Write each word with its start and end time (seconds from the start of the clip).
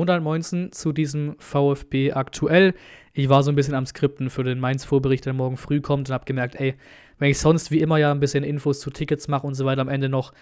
und 0.00 0.08
dann 0.08 0.22
Moinsen 0.22 0.72
zu 0.72 0.92
diesem 0.92 1.36
VfB 1.38 2.12
aktuell. 2.12 2.74
Ich 3.12 3.28
war 3.28 3.42
so 3.42 3.52
ein 3.52 3.54
bisschen 3.54 3.74
am 3.74 3.86
Skripten 3.86 4.30
für 4.30 4.44
den 4.44 4.60
Mainz-Vorbericht, 4.60 5.26
der 5.26 5.32
morgen 5.32 5.56
früh 5.56 5.80
kommt 5.80 6.08
und 6.08 6.12
habe 6.14 6.24
gemerkt, 6.24 6.56
ey, 6.56 6.74
wenn 7.18 7.30
ich 7.30 7.38
sonst 7.38 7.70
wie 7.70 7.80
immer 7.80 7.96
ja 7.98 8.10
ein 8.10 8.20
bisschen 8.20 8.44
Infos 8.44 8.80
zu 8.80 8.90
Tickets 8.90 9.28
mache 9.28 9.46
und 9.46 9.54
so 9.54 9.64
weiter 9.64 9.82
am 9.82 9.88
Ende 9.88 10.08
noch, 10.08 10.32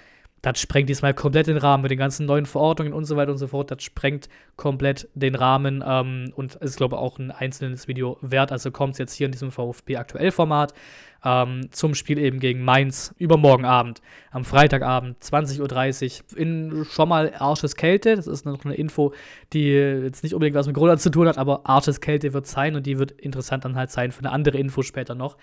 das 0.42 0.60
sprengt 0.60 0.88
diesmal 0.88 1.14
komplett 1.14 1.46
den 1.46 1.56
Rahmen 1.56 1.82
mit 1.82 1.92
den 1.92 1.98
ganzen 1.98 2.26
neuen 2.26 2.46
Verordnungen 2.46 2.92
und 2.92 3.04
so 3.04 3.16
weiter 3.16 3.30
und 3.30 3.38
so 3.38 3.46
fort. 3.46 3.70
Das 3.70 3.82
sprengt 3.82 4.28
komplett 4.56 5.08
den 5.14 5.36
Rahmen 5.36 5.84
ähm, 5.86 6.32
und 6.34 6.56
ist, 6.56 6.76
glaube 6.76 6.96
ich, 6.96 7.00
auch 7.00 7.20
ein 7.20 7.30
einzelnes 7.30 7.86
Video 7.86 8.18
wert. 8.22 8.50
Also 8.50 8.72
kommt 8.72 8.94
es 8.94 8.98
jetzt 8.98 9.14
hier 9.14 9.26
in 9.26 9.32
diesem 9.32 9.52
VfB 9.52 9.96
aktuell 9.96 10.32
Format 10.32 10.74
ähm, 11.24 11.68
zum 11.70 11.94
Spiel 11.94 12.18
eben 12.18 12.40
gegen 12.40 12.64
Mainz 12.64 13.14
übermorgen 13.18 13.64
Abend, 13.64 14.02
am 14.32 14.44
Freitagabend, 14.44 15.22
20.30 15.22 16.22
Uhr, 16.32 16.38
in 16.38 16.84
schon 16.90 17.08
mal 17.08 17.32
Arsches 17.38 17.76
Kälte. 17.76 18.16
Das 18.16 18.26
ist 18.26 18.44
noch 18.44 18.64
eine 18.64 18.74
Info, 18.74 19.14
die 19.52 19.68
jetzt 19.68 20.24
nicht 20.24 20.34
unbedingt 20.34 20.56
was 20.56 20.66
mit 20.66 20.74
Groland 20.74 21.00
zu 21.00 21.10
tun 21.10 21.28
hat, 21.28 21.38
aber 21.38 21.68
Arsches 21.68 22.00
Kälte 22.00 22.32
wird 22.32 22.48
sein 22.48 22.74
und 22.74 22.84
die 22.86 22.98
wird 22.98 23.12
interessant 23.12 23.64
dann 23.64 23.76
halt 23.76 23.92
sein 23.92 24.10
für 24.10 24.20
eine 24.20 24.32
andere 24.32 24.58
Info 24.58 24.82
später 24.82 25.14
noch. 25.14 25.36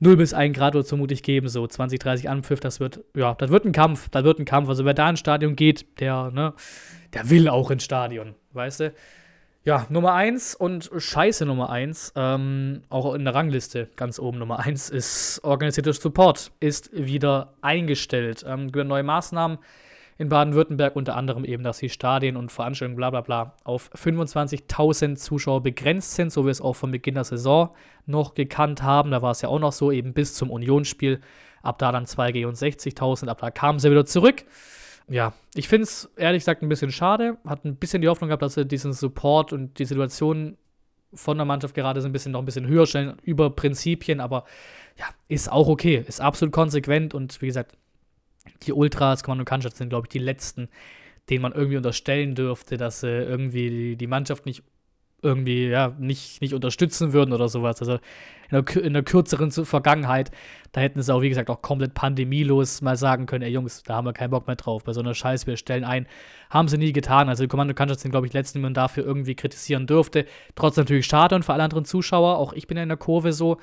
0 0.00 0.16
bis 0.16 0.34
1 0.34 0.56
Grad 0.56 0.74
wird 0.74 0.84
es 0.84 0.88
vermutlich 0.88 1.22
geben, 1.22 1.48
so 1.48 1.66
20, 1.66 1.98
30 1.98 2.28
Anpfiff, 2.28 2.60
das 2.60 2.80
wird, 2.80 3.00
ja, 3.14 3.34
das 3.34 3.50
wird 3.50 3.64
ein 3.64 3.72
Kampf, 3.72 4.08
das 4.10 4.24
wird 4.24 4.38
ein 4.38 4.44
Kampf. 4.44 4.68
Also 4.68 4.84
wer 4.84 4.94
da 4.94 5.08
ins 5.10 5.20
Stadion 5.20 5.56
geht, 5.56 6.00
der, 6.00 6.30
ne, 6.30 6.54
der 7.12 7.30
will 7.30 7.48
auch 7.48 7.70
ins 7.70 7.84
Stadion, 7.84 8.34
weißt 8.52 8.80
du? 8.80 8.94
Ja, 9.66 9.86
Nummer 9.88 10.12
1 10.12 10.56
und 10.56 10.90
Scheiße 10.94 11.46
Nummer 11.46 11.70
1, 11.70 12.12
ähm, 12.16 12.82
auch 12.90 13.14
in 13.14 13.24
der 13.24 13.34
Rangliste 13.34 13.88
ganz 13.96 14.18
oben 14.18 14.38
Nummer 14.38 14.58
1 14.58 14.90
ist 14.90 15.40
organisierter 15.42 15.94
Support, 15.94 16.52
ist 16.60 16.90
wieder 16.92 17.54
eingestellt. 17.62 18.44
Ähm, 18.46 18.66
neue 18.66 19.02
Maßnahmen 19.02 19.58
in 20.16 20.28
Baden-Württemberg, 20.28 20.94
unter 20.96 21.16
anderem 21.16 21.44
eben, 21.44 21.64
dass 21.64 21.78
die 21.78 21.88
Stadien 21.88 22.36
und 22.36 22.52
Veranstaltungen 22.52 22.96
bla 22.96 23.10
bla 23.10 23.20
bla 23.20 23.54
auf 23.64 23.90
25.000 23.94 25.16
Zuschauer 25.16 25.62
begrenzt 25.62 26.14
sind, 26.14 26.32
so 26.32 26.42
wie 26.42 26.46
wir 26.46 26.52
es 26.52 26.60
auch 26.60 26.74
von 26.74 26.90
Beginn 26.90 27.14
der 27.14 27.24
Saison 27.24 27.70
noch 28.06 28.34
gekannt 28.34 28.82
haben. 28.82 29.10
Da 29.10 29.22
war 29.22 29.32
es 29.32 29.42
ja 29.42 29.48
auch 29.48 29.58
noch 29.58 29.72
so, 29.72 29.90
eben 29.90 30.12
bis 30.12 30.34
zum 30.34 30.50
Unionsspiel. 30.50 31.20
Ab 31.62 31.78
da 31.78 31.92
dann 31.92 32.04
2G 32.04 32.46
und 32.46 32.56
60.000, 32.56 33.28
ab 33.28 33.40
da 33.40 33.50
kamen 33.50 33.78
sie 33.78 33.90
wieder 33.90 34.04
zurück. 34.04 34.44
Ja, 35.08 35.32
ich 35.54 35.68
finde 35.68 35.84
es 35.84 36.10
ehrlich 36.16 36.42
gesagt 36.42 36.62
ein 36.62 36.68
bisschen 36.68 36.92
schade. 36.92 37.38
Hat 37.46 37.64
ein 37.64 37.76
bisschen 37.76 38.02
die 38.02 38.08
Hoffnung 38.08 38.28
gehabt, 38.28 38.42
dass 38.42 38.54
sie 38.54 38.66
diesen 38.66 38.92
Support 38.92 39.52
und 39.52 39.78
die 39.78 39.84
Situation 39.84 40.56
von 41.14 41.36
der 41.36 41.46
Mannschaft 41.46 41.74
gerade 41.74 42.00
so 42.00 42.08
ein 42.08 42.12
bisschen 42.12 42.32
noch 42.32 42.40
ein 42.40 42.44
bisschen 42.44 42.66
höher 42.66 42.86
stellen 42.86 43.16
über 43.22 43.50
Prinzipien, 43.50 44.20
aber 44.20 44.44
ja, 44.98 45.06
ist 45.28 45.50
auch 45.50 45.68
okay, 45.68 46.04
ist 46.06 46.20
absolut 46.20 46.52
konsequent 46.52 47.14
und 47.14 47.40
wie 47.40 47.46
gesagt, 47.46 47.76
die 48.62 48.72
Ultras, 48.72 49.22
Kommando 49.22 49.44
Cannstatt 49.44 49.76
sind, 49.76 49.88
glaube 49.88 50.06
ich, 50.06 50.10
die 50.10 50.18
letzten, 50.18 50.68
denen 51.30 51.42
man 51.42 51.52
irgendwie 51.52 51.76
unterstellen 51.76 52.34
dürfte, 52.34 52.76
dass 52.76 53.00
sie 53.00 53.08
irgendwie 53.08 53.96
die 53.96 54.06
Mannschaft 54.06 54.46
nicht 54.46 54.62
irgendwie 55.24 55.68
ja, 55.68 55.94
nicht, 55.98 56.40
nicht 56.42 56.54
unterstützen 56.54 57.12
würden 57.12 57.32
oder 57.32 57.48
sowas. 57.48 57.80
Also 57.80 57.94
in 58.50 58.62
der, 58.62 58.76
in 58.84 58.92
der 58.92 59.02
kürzeren 59.02 59.50
Vergangenheit, 59.50 60.30
da 60.72 60.82
hätten 60.82 61.02
sie 61.02 61.12
auch, 61.12 61.22
wie 61.22 61.30
gesagt, 61.30 61.48
auch 61.48 61.62
komplett 61.62 61.94
pandemielos 61.94 62.82
mal 62.82 62.96
sagen 62.96 63.26
können, 63.26 63.42
ey 63.42 63.50
Jungs, 63.50 63.82
da 63.82 63.94
haben 63.94 64.06
wir 64.06 64.12
keinen 64.12 64.30
Bock 64.30 64.46
mehr 64.46 64.56
drauf. 64.56 64.84
Bei 64.84 64.92
so 64.92 65.00
einer 65.00 65.14
Scheiße, 65.14 65.46
wir 65.46 65.56
stellen 65.56 65.84
ein. 65.84 66.06
Haben 66.50 66.68
sie 66.68 66.78
nie 66.78 66.92
getan. 66.92 67.28
Also 67.28 67.42
die 67.42 67.48
Kommando 67.48 67.74
Cannstatt 67.74 68.00
sind, 68.00 68.10
glaube 68.10 68.26
ich, 68.26 68.34
letzten, 68.34 68.58
die 68.58 68.62
man 68.62 68.74
dafür 68.74 69.04
irgendwie 69.04 69.34
kritisieren 69.34 69.86
dürfte. 69.86 70.26
Trotzdem 70.54 70.82
natürlich 70.82 71.06
schade 71.06 71.34
und 71.34 71.44
für 71.44 71.54
alle 71.54 71.64
anderen 71.64 71.86
Zuschauer, 71.86 72.36
auch 72.36 72.52
ich 72.52 72.66
bin 72.66 72.76
ja 72.76 72.82
in 72.82 72.90
der 72.90 72.98
Kurve 72.98 73.32
so, 73.32 73.56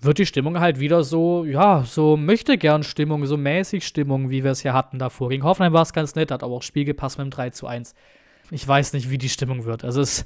wird 0.00 0.18
die 0.18 0.26
Stimmung 0.26 0.60
halt 0.60 0.78
wieder 0.78 1.02
so, 1.04 1.44
ja, 1.44 1.84
so 1.84 2.16
möchte 2.16 2.58
gern 2.58 2.82
Stimmung, 2.82 3.26
so 3.26 3.36
mäßig 3.36 3.86
Stimmung, 3.86 4.30
wie 4.30 4.44
wir 4.44 4.50
es 4.50 4.62
ja 4.62 4.72
hatten 4.72 4.98
davor. 4.98 5.30
Gegen 5.30 5.44
Hoffenheim 5.44 5.72
war 5.72 5.82
es 5.82 5.92
ganz 5.92 6.14
nett, 6.14 6.30
hat 6.30 6.42
aber 6.42 6.54
auch 6.54 6.62
Spiel 6.62 6.84
gepasst 6.84 7.18
mit 7.18 7.26
dem 7.26 7.30
3 7.30 7.50
zu 7.50 7.66
1. 7.66 7.94
Ich 8.50 8.66
weiß 8.66 8.92
nicht, 8.92 9.10
wie 9.10 9.18
die 9.18 9.28
Stimmung 9.28 9.64
wird. 9.64 9.84
Also 9.84 10.00
es 10.00 10.24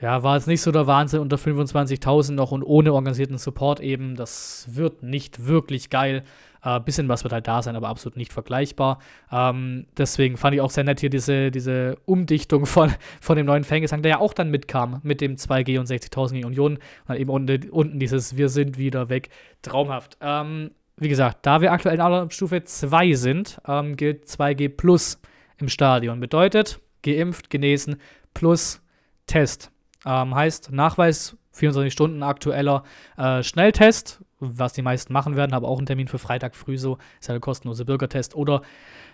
ja, 0.00 0.22
war 0.22 0.36
jetzt 0.36 0.46
nicht 0.46 0.62
so 0.62 0.72
der 0.72 0.86
Wahnsinn 0.86 1.20
unter 1.20 1.36
25.000 1.36 2.32
noch 2.32 2.52
und 2.52 2.62
ohne 2.62 2.92
organisierten 2.94 3.36
Support 3.36 3.80
eben. 3.80 4.16
Das 4.16 4.66
wird 4.70 5.02
nicht 5.02 5.46
wirklich 5.46 5.90
geil. 5.90 6.24
Äh, 6.62 6.80
bisschen 6.80 7.08
was 7.08 7.22
wird 7.22 7.32
halt 7.34 7.46
da 7.46 7.62
sein, 7.62 7.76
aber 7.76 7.88
absolut 7.88 8.16
nicht 8.16 8.32
vergleichbar. 8.32 8.98
Ähm, 9.30 9.86
deswegen 9.96 10.38
fand 10.38 10.54
ich 10.54 10.62
auch 10.62 10.70
sehr 10.70 10.84
nett 10.84 11.00
hier 11.00 11.10
diese, 11.10 11.50
diese 11.50 11.96
Umdichtung 12.06 12.64
von, 12.66 12.92
von 13.20 13.36
dem 13.36 13.44
neuen 13.44 13.64
Fangesang, 13.64 14.00
der 14.00 14.10
ja 14.10 14.18
auch 14.20 14.32
dann 14.32 14.50
mitkam 14.50 15.00
mit 15.02 15.20
dem 15.20 15.36
2G 15.36 15.78
und 15.78 15.86
60.000 15.86 16.32
gegen 16.32 16.46
Union. 16.46 16.72
Und 16.74 16.80
dann 17.06 17.16
eben 17.18 17.30
unten, 17.30 17.68
unten 17.70 17.98
dieses 17.98 18.38
Wir 18.38 18.48
sind 18.48 18.78
wieder 18.78 19.10
weg. 19.10 19.28
Traumhaft. 19.60 20.16
Ähm, 20.22 20.70
wie 20.96 21.08
gesagt, 21.08 21.38
da 21.42 21.60
wir 21.60 21.72
aktuell 21.72 21.98
in 21.98 22.30
Stufe 22.30 22.64
2 22.64 23.14
sind, 23.14 23.60
ähm, 23.66 23.96
gilt 23.96 24.26
2G 24.26 24.70
plus 24.70 25.20
im 25.58 25.68
Stadion. 25.68 26.20
Bedeutet, 26.20 26.80
geimpft, 27.02 27.50
genesen 27.50 27.96
plus 28.32 28.82
Test. 29.26 29.70
Ähm, 30.06 30.34
heißt 30.34 30.72
Nachweis 30.72 31.36
24 31.52 31.92
Stunden 31.92 32.22
aktueller 32.22 32.84
äh, 33.16 33.42
Schnelltest, 33.42 34.22
was 34.38 34.72
die 34.72 34.82
meisten 34.82 35.12
machen 35.12 35.36
werden, 35.36 35.54
habe 35.54 35.66
auch 35.66 35.78
einen 35.78 35.86
Termin 35.86 36.08
für 36.08 36.18
Freitag 36.18 36.54
früh 36.54 36.78
so, 36.78 36.98
ist 37.20 37.28
ja 37.28 37.34
der 37.34 37.40
kostenlose 37.40 37.84
Bürgertest 37.84 38.34
oder 38.34 38.62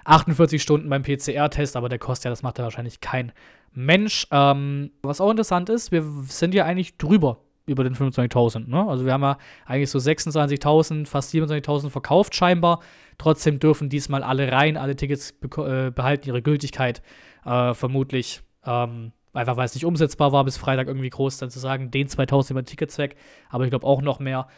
48 0.05 0.63
Stunden 0.63 0.89
beim 0.89 1.03
PCR-Test, 1.03 1.77
aber 1.77 1.89
der 1.89 1.99
kostet 1.99 2.27
ja, 2.27 2.31
das 2.31 2.43
macht 2.43 2.59
ja 2.59 2.65
wahrscheinlich 2.65 3.01
kein 3.01 3.33
Mensch. 3.73 4.27
Ähm, 4.31 4.93
was 5.03 5.21
auch 5.21 5.31
interessant 5.31 5.69
ist, 5.69 5.91
wir 5.91 6.05
sind 6.29 6.55
ja 6.55 6.65
eigentlich 6.65 6.97
drüber 6.97 7.39
über 7.67 7.83
den 7.83 7.97
25.000. 7.97 8.69
Ne? 8.69 8.89
Also 8.89 9.05
wir 9.05 9.13
haben 9.13 9.23
ja 9.23 9.39
eigentlich 9.65 9.91
so 9.91 9.99
26.000, 9.99 11.07
fast 11.07 11.35
27.000 11.35 11.91
verkauft 11.91 12.35
scheinbar. 12.35 12.81
Trotzdem 13.19 13.59
dürfen 13.59 13.89
diesmal 13.89 14.23
alle 14.23 14.53
rein, 14.53 14.77
alle 14.77 14.95
Tickets 14.95 15.33
be 15.33 15.49
äh, 15.89 15.91
behalten 15.91 16.29
ihre 16.29 16.43
Gültigkeit. 16.43 17.03
Äh, 17.45 17.75
vermutlich 17.75 18.43
ähm, 18.65 19.13
einfach 19.37 19.57
weil 19.57 19.67
es 19.67 19.75
nicht 19.75 19.85
umsetzbar 19.85 20.33
war, 20.33 20.45
bis 20.45 20.57
Freitag 20.57 20.89
irgendwie 20.89 21.11
groß 21.11 21.39
dann 21.39 21.51
zu 21.51 21.59
sagen, 21.59 21.91
den 21.91 22.09
2000 22.09 22.51
über 22.51 22.65
Tickets 22.65 22.99
weg, 22.99 23.17
aber 23.51 23.65
ich 23.65 23.71
glaube 23.71 23.87
auch 23.87 24.03
noch 24.03 24.19
mehr, 24.19 24.49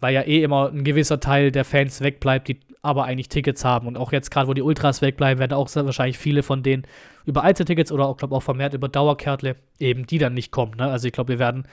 weil 0.00 0.14
ja 0.14 0.22
eh 0.22 0.42
immer 0.42 0.70
ein 0.70 0.84
gewisser 0.84 1.20
Teil 1.20 1.50
der 1.50 1.64
Fans 1.64 2.00
wegbleibt, 2.00 2.48
die 2.48 2.60
aber 2.82 3.04
eigentlich 3.04 3.28
Tickets 3.28 3.64
haben. 3.64 3.86
Und 3.86 3.96
auch 3.96 4.12
jetzt 4.12 4.30
gerade, 4.30 4.48
wo 4.48 4.54
die 4.54 4.62
Ultras 4.62 5.02
wegbleiben, 5.02 5.40
werden 5.40 5.52
auch 5.52 5.68
wahrscheinlich 5.74 6.18
viele 6.18 6.42
von 6.42 6.62
denen 6.62 6.84
über 7.24 7.42
Einzeltickets 7.42 7.92
oder 7.92 8.06
auch, 8.06 8.16
glaube 8.16 8.34
auch 8.34 8.42
vermehrt 8.42 8.74
über 8.74 8.88
Dauerkärtle 8.88 9.56
eben 9.78 10.06
die 10.06 10.18
dann 10.18 10.34
nicht 10.34 10.52
kommen. 10.52 10.76
Ne? 10.76 10.88
Also 10.88 11.06
ich 11.06 11.12
glaube, 11.12 11.34
wir 11.34 11.38
werden, 11.38 11.66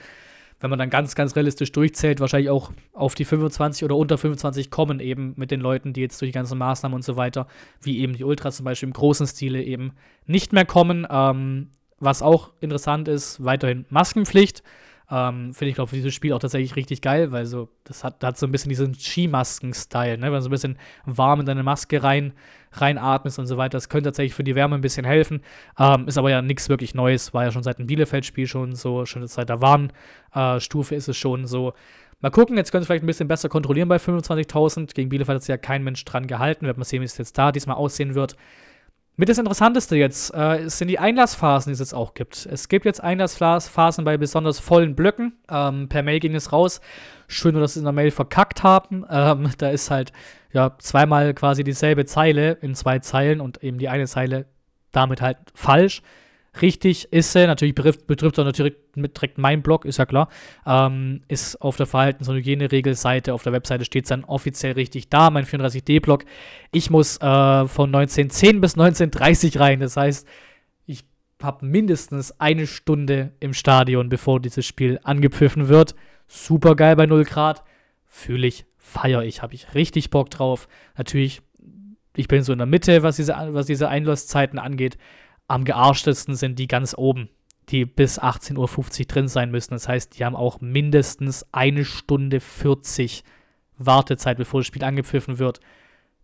wenn 0.60 0.70
man 0.70 0.78
dann 0.78 0.90
ganz, 0.90 1.14
ganz 1.14 1.36
realistisch 1.36 1.70
durchzählt, 1.72 2.20
wahrscheinlich 2.20 2.50
auch 2.50 2.72
auf 2.92 3.14
die 3.14 3.24
25 3.24 3.84
oder 3.84 3.96
unter 3.96 4.18
25 4.18 4.70
kommen, 4.70 5.00
eben 5.00 5.34
mit 5.36 5.50
den 5.50 5.60
Leuten, 5.60 5.92
die 5.92 6.00
jetzt 6.00 6.20
durch 6.20 6.30
die 6.30 6.34
ganzen 6.34 6.58
Maßnahmen 6.58 6.94
und 6.96 7.02
so 7.02 7.16
weiter, 7.16 7.46
wie 7.80 8.00
eben 8.00 8.14
die 8.14 8.24
Ultras 8.24 8.56
zum 8.56 8.64
Beispiel 8.64 8.88
im 8.88 8.92
großen 8.92 9.26
Stile 9.26 9.62
eben 9.62 9.92
nicht 10.26 10.52
mehr 10.52 10.64
kommen. 10.64 11.06
Ähm, 11.08 11.68
was 11.98 12.22
auch 12.22 12.52
interessant 12.60 13.08
ist, 13.08 13.44
weiterhin 13.44 13.86
Maskenpflicht. 13.88 14.62
Ähm, 15.08 15.54
Finde 15.54 15.68
ich, 15.68 15.76
glaube 15.76 15.90
für 15.90 15.96
dieses 15.96 16.14
Spiel 16.14 16.32
auch 16.32 16.40
tatsächlich 16.40 16.74
richtig 16.74 17.00
geil, 17.00 17.30
weil 17.30 17.46
so, 17.46 17.68
das 17.84 18.02
hat, 18.02 18.24
hat 18.24 18.36
so 18.36 18.46
ein 18.46 18.50
bisschen 18.50 18.70
diesen 18.70 18.94
Skimasken-Style, 18.94 20.18
ne? 20.18 20.26
Wenn 20.26 20.32
du 20.32 20.40
so 20.40 20.48
ein 20.48 20.50
bisschen 20.50 20.78
warm 21.04 21.40
in 21.40 21.46
deine 21.46 21.62
Maske 21.62 22.02
rein, 22.02 22.32
reinatmest 22.72 23.38
und 23.38 23.46
so 23.46 23.56
weiter. 23.56 23.76
Das 23.76 23.88
könnte 23.88 24.08
tatsächlich 24.08 24.34
für 24.34 24.44
die 24.44 24.56
Wärme 24.56 24.74
ein 24.74 24.80
bisschen 24.80 25.06
helfen. 25.06 25.42
Ähm, 25.78 26.08
ist 26.08 26.18
aber 26.18 26.30
ja 26.30 26.42
nichts 26.42 26.68
wirklich 26.68 26.94
Neues, 26.94 27.32
war 27.32 27.44
ja 27.44 27.52
schon 27.52 27.62
seit 27.62 27.78
dem 27.78 27.86
Bielefeld-Spiel 27.86 28.48
schon 28.48 28.74
so, 28.74 29.06
schon 29.06 29.26
seit 29.28 29.48
der 29.48 29.60
Warnstufe 29.60 30.94
äh, 30.94 30.98
ist 30.98 31.08
es 31.08 31.16
schon 31.16 31.46
so. 31.46 31.72
Mal 32.20 32.30
gucken, 32.30 32.56
jetzt 32.56 32.72
können 32.72 32.82
sie 32.82 32.86
vielleicht 32.86 33.04
ein 33.04 33.08
bisschen 33.08 33.28
besser 33.28 33.48
kontrollieren 33.48 33.88
bei 33.88 33.96
25.000. 33.96 34.94
Gegen 34.94 35.10
Bielefeld 35.10 35.36
hat 35.36 35.42
sich 35.42 35.50
ja 35.50 35.58
kein 35.58 35.84
Mensch 35.84 36.04
dran 36.04 36.26
gehalten. 36.26 36.66
Wird 36.66 36.78
man 36.78 36.84
sehen, 36.84 37.02
wie 37.02 37.04
es 37.04 37.18
jetzt 37.18 37.36
da 37.36 37.52
diesmal 37.52 37.76
aussehen 37.76 38.14
wird. 38.14 38.36
Mit 39.18 39.30
das 39.30 39.38
Interessanteste 39.38 39.96
jetzt 39.96 40.34
äh, 40.34 40.68
sind 40.68 40.88
die 40.88 40.98
Einlassphasen, 40.98 41.70
die 41.70 41.72
es 41.72 41.78
jetzt 41.78 41.94
auch 41.94 42.12
gibt. 42.12 42.46
Es 42.52 42.68
gibt 42.68 42.84
jetzt 42.84 43.02
Einlassphasen 43.02 44.04
bei 44.04 44.18
besonders 44.18 44.60
vollen 44.60 44.94
Blöcken. 44.94 45.32
Ähm, 45.50 45.88
per 45.88 46.02
Mail 46.02 46.20
ging 46.20 46.34
es 46.34 46.52
raus. 46.52 46.82
Schön 47.26 47.54
dass 47.54 47.74
sie 47.74 47.80
in 47.80 47.84
der 47.84 47.92
Mail 47.94 48.10
verkackt 48.10 48.62
haben. 48.62 49.04
Ähm, 49.16 49.50
da 49.56 49.70
ist 49.70 49.90
halt 49.90 50.12
ja 50.52 50.76
zweimal 50.78 51.32
quasi 51.32 51.64
dieselbe 51.64 52.04
Zeile 52.04 52.52
in 52.60 52.74
zwei 52.74 52.98
Zeilen 52.98 53.40
und 53.40 53.62
eben 53.62 53.78
die 53.78 53.88
eine 53.88 54.06
Zeile 54.06 54.46
damit 54.92 55.22
halt 55.22 55.38
falsch 55.54 56.02
richtig 56.62 57.12
ist 57.12 57.32
sie, 57.32 57.46
natürlich 57.46 57.74
betrifft, 57.74 58.06
betrifft 58.06 58.38
auch 58.38 58.44
natürlich 58.44 58.74
direkt 58.94 59.38
mein 59.38 59.62
Blog, 59.62 59.84
ist 59.84 59.98
ja 59.98 60.06
klar, 60.06 60.28
ähm, 60.66 61.22
ist 61.28 61.60
auf 61.60 61.76
der 61.76 61.86
Verhaltens- 61.86 62.28
und 62.28 62.36
Hygieneregelseite, 62.36 63.34
auf 63.34 63.42
der 63.42 63.52
Webseite 63.52 63.84
steht 63.84 64.04
es 64.04 64.08
dann 64.08 64.24
offiziell 64.24 64.72
richtig 64.72 65.08
da, 65.08 65.30
mein 65.30 65.44
34D-Blog. 65.44 66.24
Ich 66.72 66.90
muss 66.90 67.16
äh, 67.16 67.20
von 67.66 67.94
1910 67.94 68.60
bis 68.60 68.74
1930 68.74 69.60
rein, 69.60 69.80
das 69.80 69.96
heißt, 69.96 70.26
ich 70.86 71.04
habe 71.42 71.66
mindestens 71.66 72.40
eine 72.40 72.66
Stunde 72.66 73.32
im 73.40 73.52
Stadion, 73.52 74.08
bevor 74.08 74.40
dieses 74.40 74.66
Spiel 74.66 74.98
angepfiffen 75.02 75.68
wird. 75.68 75.94
Super 76.26 76.74
geil 76.74 76.96
bei 76.96 77.06
0 77.06 77.24
Grad, 77.24 77.62
fühle 78.04 78.46
ich, 78.46 78.66
feiere 78.78 79.22
ich, 79.22 79.42
habe 79.42 79.54
ich 79.54 79.74
richtig 79.74 80.10
Bock 80.10 80.30
drauf. 80.30 80.68
Natürlich, 80.96 81.42
ich 82.16 82.28
bin 82.28 82.42
so 82.42 82.52
in 82.52 82.58
der 82.58 82.66
Mitte, 82.66 83.02
was 83.02 83.16
diese, 83.16 83.34
was 83.50 83.66
diese 83.66 83.88
Einlasszeiten 83.88 84.58
angeht 84.58 84.96
am 85.48 85.64
gearschtesten 85.64 86.34
sind 86.34 86.58
die 86.58 86.68
ganz 86.68 86.94
oben, 86.96 87.28
die 87.68 87.84
bis 87.84 88.20
18.50 88.20 89.00
Uhr 89.00 89.06
drin 89.06 89.28
sein 89.28 89.50
müssen. 89.50 89.74
Das 89.74 89.88
heißt, 89.88 90.18
die 90.18 90.24
haben 90.24 90.36
auch 90.36 90.60
mindestens 90.60 91.46
eine 91.52 91.84
Stunde 91.84 92.40
40 92.40 93.24
Wartezeit, 93.78 94.38
bevor 94.38 94.60
das 94.60 94.66
Spiel 94.66 94.84
angepfiffen 94.84 95.38
wird 95.38 95.60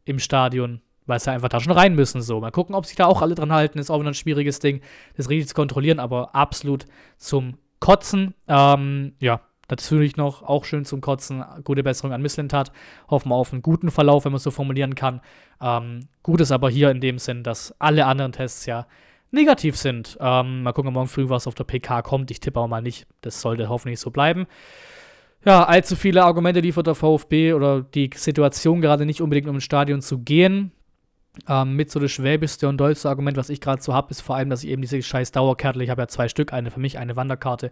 im 0.05 0.19
Stadion. 0.19 0.81
weil 1.05 1.19
sie 1.19 1.33
einfach 1.33 1.49
da 1.49 1.59
schon 1.59 1.73
rein 1.73 1.95
müssen. 1.95 2.23
So, 2.23 2.41
mal 2.41 2.53
gucken, 2.53 2.77
ob 2.77 2.87
sich 2.87 2.97
da 2.97 3.07
auch 3.07 3.23
alle 3.23 3.35
dran 3.35 3.53
halten. 3.53 3.79
Ist 3.79 3.91
auch 3.91 3.99
wieder 3.99 4.11
ein 4.11 4.15
schwieriges 4.15 4.61
Ding, 4.61 4.83
das 5.17 5.29
richtig 5.29 5.49
zu 5.49 5.55
kontrollieren, 5.55 5.99
aber 5.99 6.35
absolut 6.35 6.87
zum 7.19 7.59
Kotzen. 7.81 8.35
Ähm, 8.47 9.15
ja, 9.19 9.41
natürlich 9.69 10.17
noch 10.17 10.43
auch 10.45 10.65
schön 10.65 10.85
zum 10.85 11.01
Kotzen. 11.01 11.45
Gute 11.65 11.83
Besserung 11.83 12.13
an 12.13 12.23
Misslintat. 12.23 12.71
Hoffen 13.11 13.31
wir 13.31 13.35
auf 13.35 13.53
einen 13.53 13.63
guten 13.63 13.91
Verlauf, 13.91 14.25
wenn 14.25 14.33
man 14.33 14.37
es 14.37 14.45
so 14.45 14.53
formulieren 14.53 14.95
kann. 14.95 15.21
Ähm, 15.61 16.09
gut 16.23 16.41
ist 16.41 16.53
aber 16.53 16.71
hier 16.71 16.91
in 16.91 17.01
dem 17.01 17.19
Sinn, 17.19 17.43
dass 17.43 17.75
alle 17.81 18.07
anderen 18.07 18.31
Tests 18.31 18.67
ja 18.67 18.87
negativ 19.33 19.77
sind. 19.77 20.17
Ähm, 20.21 20.63
mal 20.63 20.73
gucken, 20.73 20.93
morgen 20.93 21.09
früh 21.09 21.29
was 21.29 21.47
auf 21.47 21.55
der 21.55 21.65
PK 21.65 22.03
kommt. 22.03 22.31
Ich 22.31 22.41
tippe 22.41 22.61
auch 22.61 22.69
mal 22.69 22.83
nicht. 22.83 23.07
Das 23.21 23.41
sollte 23.41 23.69
hoffentlich 23.69 23.99
so 23.99 24.11
bleiben 24.11 24.47
ja, 25.45 25.65
allzu 25.65 25.97
viele 25.97 26.25
Argumente 26.25 26.61
liefert 26.61 26.87
der 26.87 26.95
VfB 26.95 27.53
oder 27.53 27.83
die 27.83 28.11
Situation 28.15 28.81
gerade 28.81 29.07
nicht 29.07 29.21
unbedingt, 29.21 29.49
um 29.49 29.57
ins 29.57 29.65
Stadion 29.65 30.01
zu 30.01 30.19
gehen. 30.19 30.73
Ähm, 31.49 31.77
mit 31.77 31.91
so 31.91 31.99
das 31.99 32.13
schwäbischste 32.13 32.69
und 32.69 32.77
dollste 32.77 33.09
Argument, 33.09 33.39
was 33.39 33.49
ich 33.49 33.61
gerade 33.61 33.83
so 33.83 33.95
habe, 33.95 34.11
ist 34.11 34.21
vor 34.21 34.37
allem, 34.37 34.51
dass 34.51 34.63
ich 34.65 34.71
eben 34.71 34.83
diese 34.83 35.01
scheiß 35.01 35.33
Dauerkärtel, 35.33 35.81
ich 35.81 35.89
habe 35.89 36.03
ja 36.03 36.09
zwei 36.09 36.29
Stück, 36.29 36.53
eine 36.53 36.71
für 36.71 36.79
mich, 36.79 36.99
eine 36.99 37.17
Wanderkarte, 37.17 37.71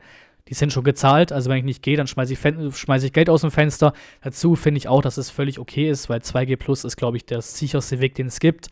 die 0.48 0.54
sind 0.54 0.72
schon 0.72 0.82
gezahlt. 0.82 1.30
Also 1.30 1.50
wenn 1.50 1.58
ich 1.58 1.64
nicht 1.64 1.82
gehe, 1.82 1.96
dann 1.96 2.06
schmeiße 2.06 2.32
ich, 2.32 2.40
schmeiß 2.76 3.02
ich 3.02 3.12
Geld 3.12 3.28
aus 3.28 3.42
dem 3.42 3.50
Fenster. 3.50 3.92
Dazu 4.22 4.56
finde 4.56 4.78
ich 4.78 4.88
auch, 4.88 5.02
dass 5.02 5.18
es 5.18 5.28
völlig 5.28 5.58
okay 5.58 5.90
ist, 5.90 6.08
weil 6.08 6.20
2G 6.20 6.56
Plus 6.56 6.84
ist, 6.84 6.96
glaube 6.96 7.18
ich, 7.18 7.26
der 7.26 7.42
sicherste 7.42 8.00
Weg, 8.00 8.14
den 8.14 8.28
es 8.28 8.40
gibt. 8.40 8.68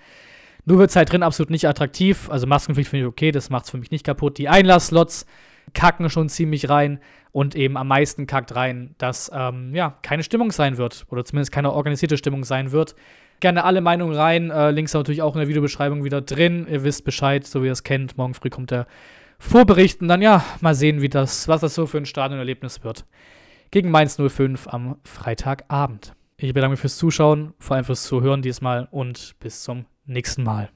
Nur 0.69 0.79
wird 0.79 0.91
es 0.91 0.97
halt 0.97 1.11
drin 1.11 1.23
absolut 1.23 1.49
nicht 1.49 1.67
attraktiv. 1.67 2.29
Also 2.29 2.47
Maskenpflicht 2.47 2.91
finde 2.91 3.07
ich 3.07 3.09
okay, 3.09 3.33
das 3.33 3.49
macht 3.49 3.65
es 3.65 3.71
für 3.71 3.79
mich 3.79 3.91
nicht 3.91 4.05
kaputt. 4.05 4.37
Die 4.37 4.51
Einlassslots 4.51 5.25
kacken 5.73 6.11
schon 6.11 6.29
ziemlich 6.29 6.69
rein 6.69 7.01
und 7.33 7.55
eben 7.55 7.79
am 7.79 7.89
meisten 7.89 8.27
kackt 8.27 8.55
rein, 8.55 8.95
dass 8.99 9.31
ähm, 9.35 9.75
ja 9.75 9.97
keine 10.03 10.23
Stimmung 10.23 10.53
sein 10.53 10.77
wird 10.77 11.07
oder 11.09 11.25
zumindest 11.25 11.53
keine 11.53 11.73
organisierte 11.73 12.19
Stimmung 12.19 12.45
sein 12.45 12.71
wird. 12.71 12.97
Gerne 13.41 13.65
alle 13.65 13.81
Meinungen 13.81 14.15
rein. 14.15 14.51
Äh, 14.51 14.71
Links 14.71 14.93
natürlich 14.93 15.23
auch 15.23 15.35
in 15.35 15.39
der 15.39 15.49
Videobeschreibung 15.49 16.05
wieder 16.05 16.21
drin. 16.21 16.67
Ihr 16.71 16.85
wisst 16.85 17.07
Bescheid, 17.07 17.47
so 17.47 17.63
wie 17.63 17.67
ihr 17.67 17.73
es 17.73 17.83
kennt. 17.83 18.19
Morgen 18.19 18.35
früh 18.35 18.51
kommt 18.51 18.71
der 18.71 18.87
Vorbericht 19.39 20.03
und 20.03 20.09
dann 20.09 20.21
ja, 20.21 20.45
mal 20.61 20.75
sehen, 20.75 21.01
wie 21.01 21.09
das, 21.09 21.49
was 21.49 21.63
das 21.63 21.75
so 21.75 21.87
für 21.87 21.97
ein 21.97 22.05
Stadionerlebnis 22.05 22.85
wird. 22.85 23.07
Gegen 23.71 23.91
Mainz 23.91 24.19
05 24.21 24.69
am 24.69 24.97
Freitagabend. 25.03 26.15
Ich 26.37 26.53
bedanke 26.53 26.73
mich 26.73 26.81
fürs 26.81 26.99
Zuschauen, 26.99 27.55
vor 27.59 27.77
allem 27.77 27.87
fürs 27.87 28.05
Zuhören 28.05 28.43
diesmal 28.43 28.87
und 28.91 29.35
bis 29.41 29.63
zum 29.63 29.87
nächsten 30.09 30.43
Mal. 30.43 30.71